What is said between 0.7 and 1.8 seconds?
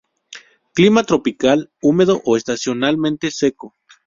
Clima tropical